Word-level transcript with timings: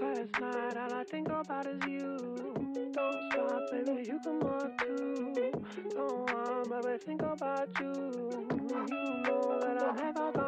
Last 0.00 0.40
night, 0.40 0.76
all 0.76 0.94
I 0.94 1.04
think 1.04 1.28
about 1.28 1.66
is 1.66 1.80
you. 1.88 2.16
Don't 2.92 3.32
stop, 3.32 3.60
baby, 3.72 4.04
you 4.06 4.20
can 4.22 4.40
walk 4.40 4.78
too. 4.78 5.34
Don't 5.94 6.32
want, 6.32 6.70
baby, 6.70 6.98
think 7.04 7.22
about 7.22 7.68
you. 7.80 7.92
You 8.68 8.86
know 9.24 9.58
that 9.60 9.82
I'm 9.82 9.96
never 9.96 10.32
gonna 10.32 10.45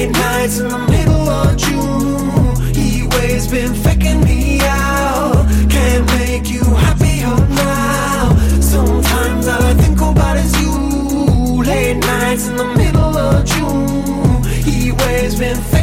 Late 0.00 0.12
nights 0.12 0.58
in 0.58 0.68
the 0.68 0.78
middle 0.78 1.28
of 1.28 1.58
June. 1.58 2.74
Heat 2.74 3.06
waves 3.16 3.48
been 3.48 3.74
faking 3.74 4.24
me 4.24 4.58
out. 4.62 5.46
Can't 5.68 6.06
make 6.14 6.48
you 6.48 6.64
happier 6.64 7.36
now. 7.50 8.34
Sometimes 8.62 9.46
all 9.46 9.62
I 9.62 9.74
think 9.74 10.00
about 10.00 10.38
is 10.38 10.58
you. 10.58 11.62
Late 11.62 11.98
nights 11.98 12.48
in 12.48 12.56
the 12.56 12.64
middle 12.64 13.14
of 13.14 13.44
June. 13.44 14.42
Heat 14.64 14.92
waves 15.02 15.38
been 15.38 15.60
faking 15.64 15.79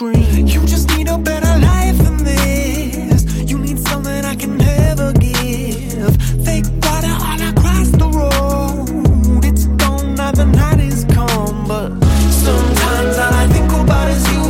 You 0.00 0.64
just 0.64 0.96
need 0.96 1.08
a 1.08 1.18
better 1.18 1.58
life 1.58 1.98
than 1.98 2.18
this. 2.18 3.24
You 3.50 3.58
need 3.58 3.80
something 3.80 4.24
I 4.24 4.36
can 4.36 4.56
never 4.56 5.12
give. 5.14 6.16
Fake 6.44 6.66
water 6.82 7.16
all 7.26 7.42
across 7.50 7.88
the 7.90 8.08
road. 8.14 9.44
It's 9.44 9.66
gone 9.66 10.14
now, 10.14 10.30
the 10.30 10.44
night 10.44 10.78
is 10.78 11.04
come. 11.06 11.66
But 11.66 11.90
sometimes 12.30 13.18
all 13.18 13.34
I 13.34 13.48
think 13.48 13.72
about 13.72 14.08
is 14.12 14.24
you. 14.32 14.44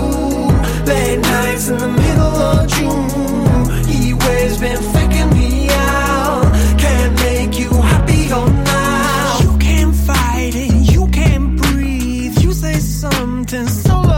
Late 0.85 1.21
nights 1.21 1.69
in 1.71 1.79
the 1.79 1.89
middle 1.89 2.37
of 2.53 2.69
June. 2.69 3.87
Heat 3.87 4.23
waves 4.25 4.59
been 4.59 4.83
faking 4.93 5.31
me 5.31 5.71
out. 5.71 6.45
Can't 6.79 7.15
make 7.23 7.59
you 7.59 7.71
happier 7.73 8.35
oh, 8.35 8.49
now. 8.67 9.39
You 9.41 9.57
can't 9.57 9.95
fight 9.95 10.55
it, 10.55 10.93
you 10.93 11.07
can't 11.09 11.57
breathe. 11.57 12.39
You 12.39 12.53
say 12.53 12.75
something 12.75 13.67
so 13.67 14.18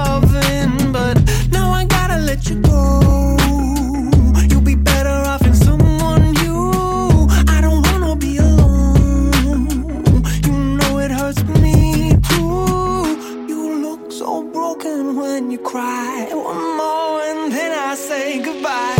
when 15.41 15.51
you 15.51 15.59
cry. 15.59 16.29
One 16.33 16.77
more 16.77 17.23
and 17.23 17.53
then 17.53 17.73
I 17.73 17.95
say 17.95 18.43
goodbye. 18.43 19.00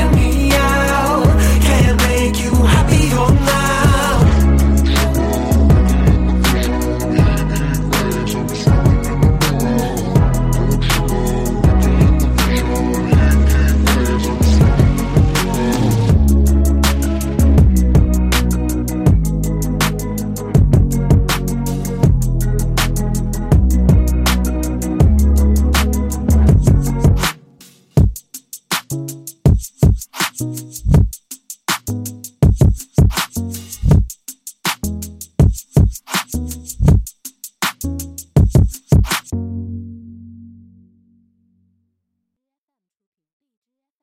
Faking 0.00 0.29
Thank 30.40 30.69